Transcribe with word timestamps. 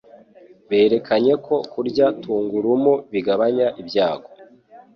berekanye 0.69 1.33
ko 1.45 1.55
kurya 1.71 2.05
tungurumu 2.21 2.93
bigabanya 3.11 3.67
ibyago 3.81 4.29